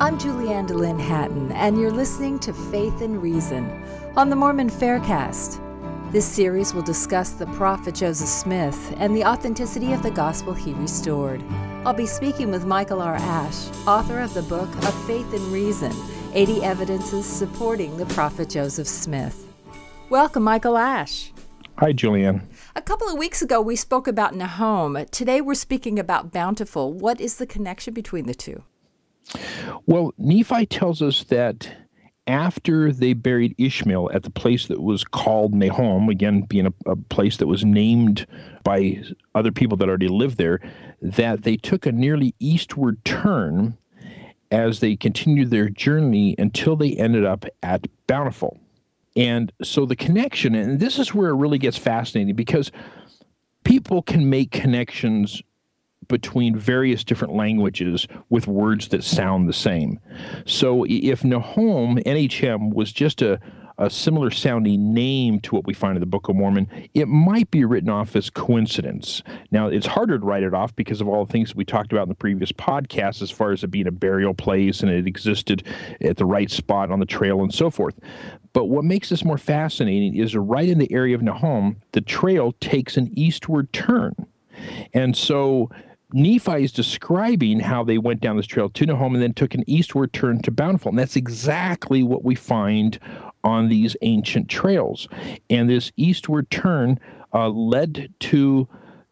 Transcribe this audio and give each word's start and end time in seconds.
I'm 0.00 0.16
Julianne 0.16 0.66
Dehlin 0.66 0.98
Hatton, 0.98 1.52
and 1.52 1.78
you're 1.78 1.92
listening 1.92 2.38
to 2.38 2.54
Faith 2.54 3.02
and 3.02 3.22
Reason 3.22 3.70
on 4.16 4.30
the 4.30 4.34
Mormon 4.34 4.70
Faircast. 4.70 5.60
This 6.10 6.24
series 6.24 6.72
will 6.72 6.80
discuss 6.80 7.32
the 7.32 7.44
prophet 7.48 7.96
Joseph 7.96 8.26
Smith 8.26 8.94
and 8.96 9.14
the 9.14 9.26
authenticity 9.26 9.92
of 9.92 10.02
the 10.02 10.10
gospel 10.10 10.54
he 10.54 10.72
restored. 10.72 11.44
I'll 11.84 11.92
be 11.92 12.06
speaking 12.06 12.50
with 12.50 12.64
Michael 12.64 13.02
R. 13.02 13.16
Ash, 13.16 13.68
author 13.86 14.20
of 14.20 14.32
the 14.32 14.40
book 14.40 14.74
of 14.74 15.06
Faith 15.06 15.34
and 15.34 15.52
Reason 15.52 15.92
80 16.32 16.62
Evidences 16.62 17.26
Supporting 17.26 17.98
the 17.98 18.06
Prophet 18.06 18.48
Joseph 18.48 18.88
Smith. 18.88 19.52
Welcome, 20.08 20.44
Michael 20.44 20.78
Ash. 20.78 21.30
Hi, 21.76 21.92
Julianne. 21.92 22.40
A 22.74 22.80
couple 22.80 23.08
of 23.10 23.18
weeks 23.18 23.42
ago, 23.42 23.60
we 23.60 23.76
spoke 23.76 24.08
about 24.08 24.32
Nahom. 24.32 25.10
Today, 25.10 25.42
we're 25.42 25.52
speaking 25.54 25.98
about 25.98 26.32
Bountiful. 26.32 26.90
What 26.90 27.20
is 27.20 27.36
the 27.36 27.46
connection 27.46 27.92
between 27.92 28.24
the 28.24 28.34
two? 28.34 28.62
Well, 29.86 30.12
Nephi 30.18 30.66
tells 30.66 31.02
us 31.02 31.24
that 31.24 31.70
after 32.26 32.92
they 32.92 33.12
buried 33.12 33.54
Ishmael 33.58 34.10
at 34.12 34.22
the 34.22 34.30
place 34.30 34.66
that 34.68 34.80
was 34.80 35.04
called 35.04 35.52
Nahom, 35.52 36.08
again 36.10 36.42
being 36.42 36.66
a, 36.66 36.72
a, 36.86 36.96
place 36.96 37.38
that 37.38 37.46
was 37.46 37.64
named 37.64 38.26
by 38.62 39.02
other 39.34 39.50
people 39.50 39.76
that 39.78 39.88
already 39.88 40.08
lived 40.08 40.38
there, 40.38 40.60
that 41.02 41.42
they 41.42 41.56
took 41.56 41.86
a 41.86 41.92
nearly 41.92 42.34
eastward 42.38 43.04
turn 43.04 43.76
as 44.50 44.80
they 44.80 44.96
continued 44.96 45.50
their 45.50 45.68
journey 45.68 46.34
until 46.38 46.76
they 46.76 46.92
ended 46.94 47.24
up 47.24 47.44
at 47.62 47.86
Bountiful. 48.06 48.60
And 49.16 49.52
so 49.62 49.84
the 49.84 49.96
connection, 49.96 50.54
and 50.54 50.78
this 50.78 50.98
is 50.98 51.14
where 51.14 51.30
it 51.30 51.36
really 51.36 51.58
gets 51.58 51.76
fascinating 51.76 52.36
because 52.36 52.70
people 53.64 54.02
can 54.02 54.30
make 54.30 54.50
connections 54.50 55.42
between 56.10 56.56
various 56.56 57.04
different 57.04 57.34
languages 57.34 58.06
with 58.28 58.46
words 58.46 58.88
that 58.88 59.02
sound 59.02 59.48
the 59.48 59.52
same. 59.52 59.98
So 60.44 60.84
if 60.88 61.22
Nahom, 61.22 62.04
NHM, 62.04 62.74
was 62.74 62.92
just 62.92 63.22
a, 63.22 63.40
a 63.78 63.88
similar 63.88 64.30
sounding 64.30 64.92
name 64.92 65.40
to 65.40 65.54
what 65.54 65.66
we 65.66 65.72
find 65.72 65.96
in 65.96 66.00
the 66.00 66.06
Book 66.06 66.28
of 66.28 66.36
Mormon, 66.36 66.68
it 66.92 67.06
might 67.06 67.50
be 67.50 67.64
written 67.64 67.88
off 67.88 68.14
as 68.14 68.28
coincidence. 68.28 69.22
Now, 69.50 69.68
it's 69.68 69.86
harder 69.86 70.18
to 70.18 70.24
write 70.24 70.42
it 70.42 70.52
off 70.52 70.76
because 70.76 71.00
of 71.00 71.08
all 71.08 71.24
the 71.24 71.32
things 71.32 71.54
we 71.54 71.64
talked 71.64 71.92
about 71.92 72.02
in 72.02 72.08
the 72.10 72.14
previous 72.14 72.52
podcast, 72.52 73.22
as 73.22 73.30
far 73.30 73.52
as 73.52 73.64
it 73.64 73.68
being 73.68 73.86
a 73.86 73.92
burial 73.92 74.34
place 74.34 74.80
and 74.80 74.90
it 74.90 75.06
existed 75.06 75.64
at 76.02 76.18
the 76.18 76.26
right 76.26 76.50
spot 76.50 76.90
on 76.90 77.00
the 77.00 77.06
trail 77.06 77.40
and 77.42 77.54
so 77.54 77.70
forth. 77.70 77.94
But 78.52 78.66
what 78.66 78.84
makes 78.84 79.08
this 79.08 79.24
more 79.24 79.38
fascinating 79.38 80.16
is 80.16 80.36
right 80.36 80.68
in 80.68 80.78
the 80.78 80.92
area 80.92 81.14
of 81.14 81.22
Nahom, 81.22 81.76
the 81.92 82.00
trail 82.00 82.52
takes 82.60 82.96
an 82.96 83.10
eastward 83.16 83.72
turn. 83.72 84.14
And 84.92 85.16
so 85.16 85.70
Nephi 86.12 86.64
is 86.64 86.72
describing 86.72 87.60
how 87.60 87.84
they 87.84 87.98
went 87.98 88.20
down 88.20 88.36
this 88.36 88.46
trail 88.46 88.68
to 88.70 88.86
Nahom 88.86 89.14
and 89.14 89.22
then 89.22 89.34
took 89.34 89.54
an 89.54 89.64
eastward 89.66 90.12
turn 90.12 90.42
to 90.42 90.50
Bountiful. 90.50 90.90
And 90.90 90.98
that's 90.98 91.16
exactly 91.16 92.02
what 92.02 92.24
we 92.24 92.34
find 92.34 92.98
on 93.44 93.68
these 93.68 93.96
ancient 94.02 94.48
trails. 94.48 95.08
And 95.48 95.68
this 95.68 95.92
eastward 95.96 96.50
turn 96.50 96.98
uh, 97.32 97.48
led 97.48 98.12
to 98.20 98.68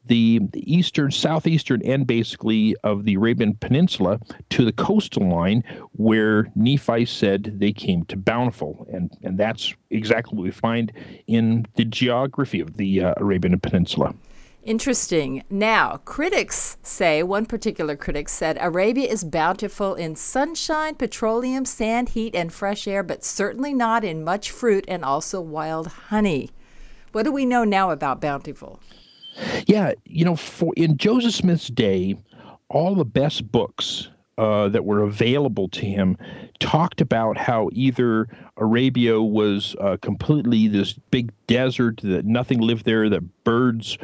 the, 0.06 0.40
eastern, 0.54 1.10
southeastern 1.10 1.82
end 1.82 2.06
basically 2.06 2.74
of 2.82 3.04
the 3.04 3.14
Arabian 3.14 3.54
Peninsula 3.54 4.18
to 4.50 4.64
the 4.64 4.72
coastal 4.72 5.28
line 5.28 5.62
where 5.92 6.50
Nephi 6.54 7.04
said 7.04 7.58
they 7.58 7.72
came 7.72 8.04
to 8.06 8.16
Bountiful. 8.16 8.86
And, 8.92 9.10
and 9.22 9.38
that's 9.38 9.74
exactly 9.90 10.36
what 10.36 10.44
we 10.44 10.50
find 10.50 10.92
in 11.26 11.66
the 11.76 11.84
geography 11.84 12.60
of 12.60 12.76
the 12.76 13.02
uh, 13.02 13.14
Arabian 13.18 13.58
Peninsula. 13.60 14.14
Interesting. 14.68 15.44
Now, 15.48 15.96
critics 16.04 16.76
say, 16.82 17.22
one 17.22 17.46
particular 17.46 17.96
critic 17.96 18.28
said, 18.28 18.58
Arabia 18.60 19.08
is 19.08 19.24
bountiful 19.24 19.94
in 19.94 20.14
sunshine, 20.14 20.94
petroleum, 20.94 21.64
sand, 21.64 22.10
heat, 22.10 22.34
and 22.34 22.52
fresh 22.52 22.86
air, 22.86 23.02
but 23.02 23.24
certainly 23.24 23.72
not 23.72 24.04
in 24.04 24.22
much 24.22 24.50
fruit 24.50 24.84
and 24.86 25.06
also 25.06 25.40
wild 25.40 25.86
honey. 25.86 26.50
What 27.12 27.22
do 27.22 27.32
we 27.32 27.46
know 27.46 27.64
now 27.64 27.92
about 27.92 28.20
bountiful? 28.20 28.78
Yeah, 29.66 29.92
you 30.04 30.26
know, 30.26 30.36
for 30.36 30.74
in 30.76 30.98
Joseph 30.98 31.32
Smith's 31.32 31.68
day, 31.68 32.16
all 32.68 32.94
the 32.94 33.06
best 33.06 33.50
books 33.50 34.10
uh, 34.36 34.68
that 34.68 34.84
were 34.84 35.00
available 35.00 35.70
to 35.70 35.86
him 35.86 36.18
talked 36.60 37.00
about 37.00 37.38
how 37.38 37.70
either 37.72 38.28
Arabia 38.58 39.22
was 39.22 39.74
uh, 39.80 39.96
completely 40.02 40.68
this 40.68 40.92
big 41.10 41.32
desert 41.46 42.00
that 42.02 42.26
nothing 42.26 42.60
lived 42.60 42.84
there, 42.84 43.08
that 43.08 43.44
birds 43.44 43.96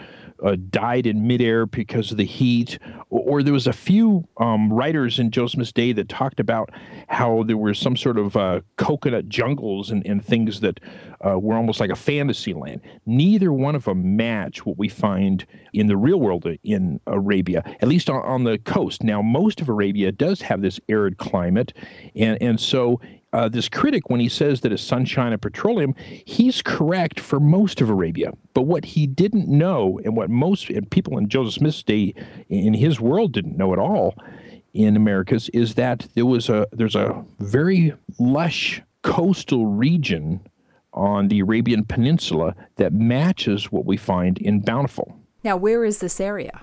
uh, 0.45 0.57
died 0.71 1.07
in 1.07 1.27
midair 1.27 1.67
because 1.67 2.11
of 2.11 2.19
the 2.19 2.25
heat, 2.25 2.79
or, 3.11 3.21
or 3.39 3.43
there 3.43 3.53
was 3.53 3.67
a 3.67 3.73
few 3.73 4.27
um, 4.39 4.73
writers 4.73 5.19
in 5.19 5.31
Joe 5.31 5.47
Smith's 5.47 5.73
day 5.73 5.93
that 5.93 6.09
talked 6.09 6.39
about 6.39 6.71
how 7.09 7.43
there 7.45 7.57
were 7.57 7.75
some 7.75 7.97
sort 7.97 8.19
of 8.19 8.37
uh, 8.37 8.61
coconut 8.77 9.29
jungles 9.29 9.91
and, 9.91 10.07
and 10.07 10.25
things 10.25 10.61
that 10.61 10.81
uh, 11.27 11.39
were 11.39 11.55
almost 11.55 11.81
like 11.81 11.91
a 11.91 11.97
fantasy 11.97 12.53
land. 12.53 12.81
Neither 13.07 13.53
one 13.53 13.75
of 13.75 13.85
them 13.85 14.17
match 14.17 14.67
what 14.67 14.77
we 14.77 14.89
find 14.89 15.47
in 15.73 15.87
the 15.87 15.97
real 15.97 16.21
world 16.21 16.47
in 16.63 17.01
Arabia, 17.07 17.63
at 17.81 17.89
least 17.89 18.11
on, 18.11 18.23
on 18.23 18.45
the 18.45 18.59
coast. 18.59 19.03
Now, 19.03 19.23
most 19.23 19.61
of 19.61 19.69
Arabia 19.69 20.13
does 20.13 20.41
have 20.43 20.61
this 20.61 20.79
arid 20.89 21.19
climate, 21.19 21.73
and, 22.15 22.41
and 22.43 22.61
so 22.61 23.01
uh, 23.35 23.49
this 23.49 23.69
critic, 23.69 24.09
when 24.09 24.21
he 24.21 24.29
says 24.29 24.61
that 24.61 24.73
it's 24.73 24.83
sunshine 24.83 25.33
and 25.33 25.43
petroleum, 25.43 25.93
he's 26.25 26.63
correct 26.63 27.19
for 27.19 27.41
most 27.41 27.81
of 27.81 27.91
Arabia. 27.91 28.33
But 28.55 28.63
what 28.63 28.85
he 28.85 29.09
didn't 29.09 29.49
know, 29.49 30.01
and 30.05 30.17
what 30.17 30.31
most 30.31 30.71
people 30.91 31.19
in 31.19 31.29
Joseph 31.29 31.55
Smith's 31.55 31.83
day 31.83 32.15
in 32.49 32.75
his 32.75 33.01
world 33.01 33.33
didn't 33.33 33.57
know 33.57 33.73
at 33.73 33.81
all 33.81 34.15
in 34.73 34.97
Americas, 34.97 35.49
is 35.49 35.75
that 35.75 36.07
there 36.15 36.27
was 36.27 36.49
a 36.49 36.69
there's 36.71 36.95
a 36.95 37.25
very 37.41 37.93
lush 38.21 38.81
coastal 39.03 39.67
region 39.67 40.41
on 40.93 41.27
the 41.27 41.41
Arabian 41.41 41.85
Peninsula 41.85 42.55
that 42.77 42.93
matches 42.93 43.73
what 43.73 43.85
we 43.85 43.97
find 43.97 44.39
in 44.39 44.61
Bountiful. 44.61 45.13
Now, 45.43 45.57
where 45.57 45.85
is 45.85 45.99
this 45.99 46.21
area? 46.21 46.63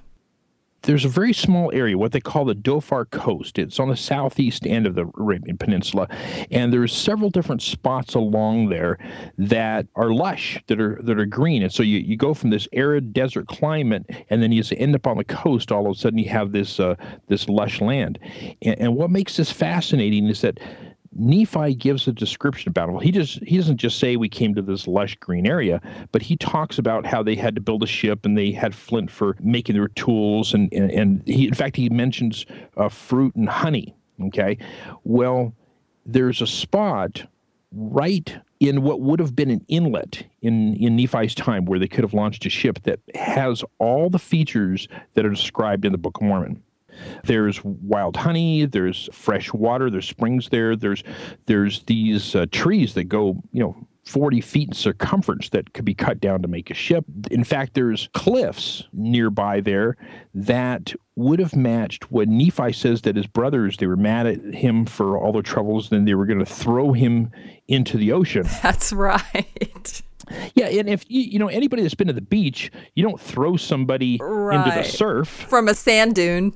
There's 0.83 1.05
a 1.05 1.09
very 1.09 1.33
small 1.33 1.71
area, 1.73 1.97
what 1.97 2.11
they 2.11 2.19
call 2.19 2.45
the 2.45 2.55
Dhofar 2.55 3.09
Coast. 3.11 3.59
It's 3.59 3.79
on 3.79 3.89
the 3.89 3.95
southeast 3.95 4.65
end 4.65 4.87
of 4.87 4.95
the 4.95 5.09
Arabian 5.17 5.57
Peninsula, 5.57 6.07
and 6.49 6.73
there's 6.73 6.95
several 6.95 7.29
different 7.29 7.61
spots 7.61 8.15
along 8.15 8.69
there 8.69 8.97
that 9.37 9.87
are 9.95 10.11
lush, 10.11 10.61
that 10.67 10.79
are 10.81 10.99
that 11.03 11.19
are 11.19 11.25
green. 11.25 11.61
And 11.61 11.71
so 11.71 11.83
you, 11.83 11.99
you 11.99 12.17
go 12.17 12.33
from 12.33 12.49
this 12.49 12.67
arid 12.73 13.13
desert 13.13 13.47
climate, 13.47 14.05
and 14.29 14.41
then 14.41 14.51
you 14.51 14.63
end 14.77 14.95
up 14.95 15.07
on 15.07 15.17
the 15.17 15.23
coast. 15.23 15.71
All 15.71 15.87
of 15.87 15.95
a 15.95 15.99
sudden, 15.99 16.19
you 16.19 16.29
have 16.29 16.51
this 16.51 16.79
uh, 16.79 16.95
this 17.27 17.47
lush 17.47 17.81
land. 17.81 18.19
And, 18.61 18.79
and 18.79 18.95
what 18.95 19.11
makes 19.11 19.37
this 19.37 19.51
fascinating 19.51 20.27
is 20.27 20.41
that 20.41 20.59
Nephi 21.13 21.75
gives 21.75 22.07
a 22.07 22.13
description 22.13 22.69
about 22.69 22.89
it. 22.89 22.93
Well, 22.93 23.01
he 23.01 23.11
just 23.11 23.43
he 23.43 23.57
doesn't 23.57 23.77
just 23.77 23.99
say 23.99 24.15
we 24.15 24.29
came 24.29 24.55
to 24.55 24.61
this 24.61 24.87
lush 24.87 25.15
green 25.17 25.45
area, 25.45 25.81
but 26.11 26.21
he 26.21 26.37
talks 26.37 26.77
about 26.77 27.05
how 27.05 27.21
they 27.21 27.35
had 27.35 27.55
to 27.55 27.61
build 27.61 27.83
a 27.83 27.87
ship 27.87 28.25
and 28.25 28.37
they 28.37 28.51
had 28.51 28.73
flint 28.73 29.11
for 29.11 29.35
making 29.41 29.75
their 29.75 29.89
tools, 29.89 30.53
and 30.53 30.71
and, 30.73 30.91
and 30.91 31.23
he 31.27 31.47
in 31.47 31.53
fact 31.53 31.75
he 31.75 31.89
mentions 31.89 32.45
uh, 32.77 32.89
fruit 32.89 33.35
and 33.35 33.49
honey. 33.49 33.93
Okay, 34.21 34.57
well, 35.03 35.53
there's 36.05 36.41
a 36.41 36.47
spot 36.47 37.23
right 37.73 38.37
in 38.59 38.83
what 38.83 39.01
would 39.01 39.19
have 39.19 39.35
been 39.35 39.49
an 39.49 39.65
inlet 39.67 40.23
in, 40.41 40.75
in 40.75 40.95
Nephi's 40.95 41.33
time 41.33 41.65
where 41.65 41.79
they 41.79 41.87
could 41.87 42.03
have 42.03 42.13
launched 42.13 42.45
a 42.45 42.49
ship 42.49 42.79
that 42.83 42.99
has 43.15 43.63
all 43.79 44.09
the 44.09 44.19
features 44.19 44.87
that 45.15 45.25
are 45.25 45.29
described 45.29 45.83
in 45.83 45.91
the 45.91 45.97
Book 45.97 46.17
of 46.17 46.23
Mormon. 46.23 46.61
There's 47.23 47.63
wild 47.63 48.17
honey. 48.17 48.65
There's 48.65 49.09
fresh 49.11 49.53
water. 49.53 49.89
There's 49.89 50.07
springs 50.07 50.49
there. 50.49 50.75
There's 50.75 51.03
there's 51.45 51.83
these 51.83 52.35
uh, 52.35 52.45
trees 52.51 52.93
that 52.95 53.05
go 53.05 53.41
you 53.51 53.61
know 53.61 53.87
40 54.05 54.41
feet 54.41 54.67
in 54.69 54.73
circumference 54.73 55.49
that 55.49 55.73
could 55.73 55.85
be 55.85 55.93
cut 55.93 56.19
down 56.19 56.41
to 56.41 56.47
make 56.47 56.71
a 56.71 56.73
ship. 56.73 57.05
In 57.29 57.43
fact, 57.43 57.75
there's 57.75 58.09
cliffs 58.13 58.83
nearby 58.93 59.61
there 59.61 59.95
that 60.33 60.93
would 61.15 61.39
have 61.39 61.55
matched 61.55 62.11
what 62.11 62.27
Nephi 62.27 62.73
says 62.73 63.01
that 63.03 63.15
his 63.15 63.27
brothers, 63.27 63.77
they 63.77 63.85
were 63.85 63.95
mad 63.95 64.25
at 64.25 64.41
him 64.53 64.85
for 64.85 65.17
all 65.17 65.31
their 65.31 65.43
troubles, 65.43 65.91
and 65.91 66.07
they 66.07 66.15
were 66.15 66.25
going 66.25 66.39
to 66.39 66.45
throw 66.45 66.93
him 66.93 67.31
into 67.67 67.97
the 67.97 68.11
ocean. 68.11 68.43
That's 68.63 68.91
right. 68.91 70.01
Yeah, 70.55 70.67
and 70.67 70.89
if 70.89 71.03
you, 71.09 71.21
you 71.21 71.39
know 71.39 71.49
anybody 71.49 71.81
that's 71.81 71.95
been 71.95 72.07
to 72.07 72.13
the 72.13 72.21
beach, 72.21 72.71
you 72.95 73.03
don't 73.03 73.19
throw 73.19 73.57
somebody 73.57 74.17
right. 74.21 74.55
into 74.55 74.77
the 74.77 74.83
surf 74.83 75.27
from 75.27 75.67
a 75.67 75.73
sand 75.73 76.15
dune. 76.15 76.53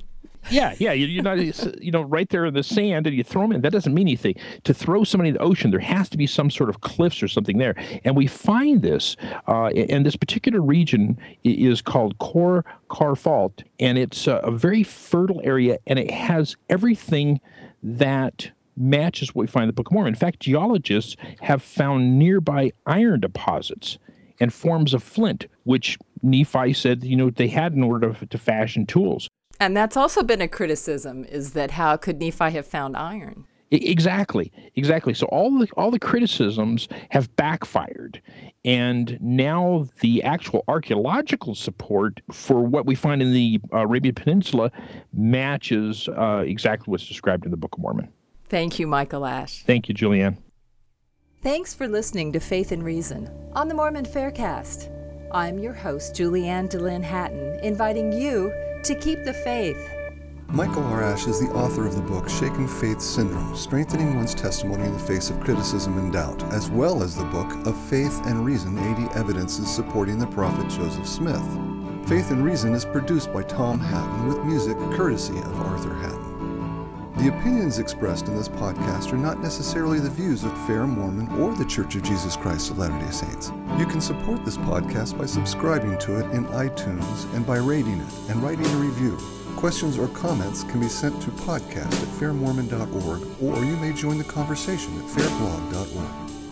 Yeah, 0.50 0.74
yeah. 0.78 0.92
You're 0.92 1.22
not, 1.22 1.38
you 1.82 1.90
know, 1.90 2.02
right 2.02 2.28
there 2.28 2.46
in 2.46 2.54
the 2.54 2.62
sand, 2.62 3.06
and 3.06 3.16
you 3.16 3.24
throw 3.24 3.42
them 3.42 3.52
in. 3.52 3.60
That 3.62 3.72
doesn't 3.72 3.92
mean 3.92 4.06
anything. 4.06 4.34
To 4.64 4.72
throw 4.72 5.04
somebody 5.04 5.30
in 5.30 5.34
the 5.34 5.40
ocean, 5.40 5.70
there 5.70 5.80
has 5.80 6.08
to 6.10 6.16
be 6.16 6.26
some 6.26 6.50
sort 6.50 6.70
of 6.70 6.80
cliffs 6.80 7.22
or 7.22 7.28
something 7.28 7.58
there. 7.58 7.74
And 8.04 8.16
we 8.16 8.26
find 8.26 8.82
this, 8.82 9.16
uh, 9.48 9.66
and 9.66 10.06
this 10.06 10.16
particular 10.16 10.60
region 10.60 11.18
is 11.44 11.82
called 11.82 12.18
Khor 12.18 12.64
Kharfot, 12.90 13.64
and 13.80 13.98
it's 13.98 14.26
a, 14.26 14.36
a 14.36 14.50
very 14.50 14.82
fertile 14.82 15.40
area, 15.44 15.78
and 15.86 15.98
it 15.98 16.10
has 16.10 16.56
everything 16.68 17.40
that 17.82 18.50
matches 18.76 19.34
what 19.34 19.42
we 19.42 19.46
find 19.46 19.64
in 19.64 19.68
the 19.68 19.72
Book 19.72 19.88
of 19.88 19.92
Mormon. 19.92 20.12
In 20.12 20.18
fact, 20.18 20.40
geologists 20.40 21.16
have 21.40 21.62
found 21.62 22.18
nearby 22.18 22.72
iron 22.86 23.20
deposits 23.20 23.98
and 24.38 24.52
forms 24.52 24.92
of 24.92 25.02
flint, 25.02 25.46
which 25.64 25.98
Nephi 26.22 26.72
said, 26.74 27.02
you 27.02 27.16
know, 27.16 27.30
they 27.30 27.48
had 27.48 27.72
in 27.72 27.82
order 27.82 28.12
to, 28.12 28.26
to 28.26 28.38
fashion 28.38 28.86
tools. 28.86 29.28
And 29.58 29.76
that's 29.76 29.96
also 29.96 30.22
been 30.22 30.40
a 30.40 30.48
criticism 30.48 31.24
is 31.24 31.52
that 31.52 31.72
how 31.72 31.96
could 31.96 32.20
Nephi 32.20 32.50
have 32.50 32.66
found 32.66 32.96
iron? 32.96 33.46
Exactly, 33.70 34.52
exactly. 34.76 35.12
So 35.12 35.26
all 35.26 35.58
the 35.58 35.68
all 35.76 35.90
the 35.90 35.98
criticisms 35.98 36.86
have 37.10 37.34
backfired, 37.34 38.22
and 38.64 39.18
now 39.20 39.88
the 40.00 40.22
actual 40.22 40.62
archaeological 40.68 41.56
support 41.56 42.20
for 42.30 42.60
what 42.60 42.86
we 42.86 42.94
find 42.94 43.20
in 43.20 43.32
the 43.32 43.60
Arabian 43.72 44.14
Peninsula 44.14 44.70
matches 45.12 46.08
uh, 46.16 46.44
exactly 46.46 46.92
what's 46.92 47.08
described 47.08 47.44
in 47.44 47.50
the 47.50 47.56
Book 47.56 47.74
of 47.74 47.80
Mormon. 47.80 48.08
Thank 48.48 48.78
you, 48.78 48.86
Michael 48.86 49.26
Ash. 49.26 49.64
Thank 49.64 49.88
you, 49.88 49.94
Julianne. 49.96 50.36
Thanks 51.42 51.74
for 51.74 51.88
listening 51.88 52.32
to 52.34 52.40
Faith 52.40 52.70
and 52.70 52.84
Reason 52.84 53.28
on 53.52 53.66
the 53.66 53.74
Mormon 53.74 54.04
Faircast. 54.04 54.95
I'm 55.32 55.58
your 55.58 55.74
host, 55.74 56.14
Julianne 56.14 56.70
Dehlin 56.70 57.02
Hatton, 57.02 57.58
inviting 57.62 58.12
you 58.12 58.52
to 58.84 58.94
keep 58.94 59.24
the 59.24 59.34
faith 59.34 59.78
Michael 60.48 60.84
R. 60.84 61.02
Ash 61.02 61.26
is 61.26 61.40
the 61.40 61.52
author 61.52 61.86
of 61.86 61.96
the 61.96 62.00
book 62.00 62.28
Shaken 62.28 62.68
Faith 62.68 63.00
Syndrome 63.00 63.56
Strengthening 63.56 64.14
One's 64.14 64.34
Testimony 64.34 64.84
in 64.84 64.92
the 64.92 64.98
Face 64.98 65.28
of 65.28 65.40
Criticism 65.40 65.98
and 65.98 66.12
Doubt, 66.12 66.42
as 66.52 66.70
well 66.70 67.02
as 67.02 67.16
the 67.16 67.24
book 67.24 67.52
Of 67.66 67.76
Faith 67.88 68.24
and 68.26 68.44
Reason 68.44 68.78
80 68.78 69.18
Evidences 69.18 69.68
Supporting 69.68 70.18
the 70.18 70.26
Prophet 70.28 70.70
Joseph 70.70 71.06
Smith. 71.06 71.44
Faith 72.08 72.30
and 72.30 72.44
Reason 72.44 72.72
is 72.74 72.84
produced 72.84 73.32
by 73.32 73.42
Tom 73.42 73.80
Hatton 73.80 74.28
with 74.28 74.44
music 74.44 74.78
courtesy 74.96 75.36
of 75.36 75.60
Arthur 75.60 75.94
Hatton. 75.94 76.25
The 77.26 77.36
opinions 77.36 77.80
expressed 77.80 78.28
in 78.28 78.36
this 78.36 78.48
podcast 78.48 79.12
are 79.12 79.16
not 79.16 79.40
necessarily 79.40 79.98
the 79.98 80.08
views 80.08 80.44
of 80.44 80.66
Fair 80.68 80.86
Mormon 80.86 81.26
or 81.40 81.52
the 81.56 81.64
Church 81.64 81.96
of 81.96 82.04
Jesus 82.04 82.36
Christ 82.36 82.70
of 82.70 82.78
Latter 82.78 82.96
day 83.04 83.10
Saints. 83.10 83.50
You 83.78 83.84
can 83.84 84.00
support 84.00 84.44
this 84.44 84.56
podcast 84.58 85.18
by 85.18 85.26
subscribing 85.26 85.98
to 85.98 86.20
it 86.20 86.30
in 86.30 86.46
iTunes 86.46 87.34
and 87.34 87.44
by 87.44 87.56
rating 87.56 87.98
it 87.98 88.30
and 88.30 88.40
writing 88.44 88.66
a 88.66 88.76
review. 88.76 89.16
Questions 89.56 89.98
or 89.98 90.06
comments 90.06 90.62
can 90.62 90.78
be 90.78 90.86
sent 90.86 91.20
to 91.22 91.32
podcast 91.32 92.00
at 92.00 92.08
fairmormon.org 92.20 93.42
or 93.42 93.64
you 93.64 93.76
may 93.78 93.92
join 93.92 94.18
the 94.18 94.22
conversation 94.22 94.96
at 94.96 95.06
fairblog.org. 95.06 96.45